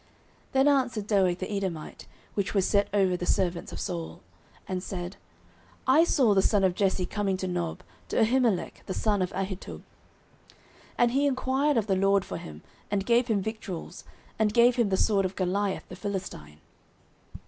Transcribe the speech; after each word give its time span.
09:022:009 0.01 0.09
Then 0.53 0.67
answered 0.67 1.05
Doeg 1.07 1.37
the 1.37 1.51
Edomite, 1.51 2.07
which 2.33 2.55
was 2.55 2.67
set 2.67 2.87
over 2.91 3.15
the 3.15 3.27
servants 3.27 3.71
of 3.71 3.79
Saul, 3.79 4.21
and 4.67 4.81
said, 4.81 5.17
I 5.85 6.03
saw 6.05 6.33
the 6.33 6.41
son 6.41 6.63
of 6.63 6.73
Jesse 6.73 7.05
coming 7.05 7.37
to 7.37 7.47
Nob, 7.47 7.83
to 8.09 8.19
Ahimelech 8.19 8.83
the 8.87 8.95
son 8.95 9.21
of 9.21 9.31
Ahitub. 9.33 9.77
09:022:010 9.77 9.81
And 10.97 11.11
he 11.11 11.27
enquired 11.27 11.77
of 11.77 11.85
the 11.85 11.95
LORD 11.95 12.25
for 12.25 12.37
him, 12.39 12.63
and 12.89 13.05
gave 13.05 13.27
him 13.27 13.43
victuals, 13.43 14.03
and 14.39 14.55
gave 14.55 14.75
him 14.77 14.89
the 14.89 14.97
sword 14.97 15.23
of 15.23 15.35
Goliath 15.35 15.87
the 15.87 15.95
Philistine. 15.95 16.59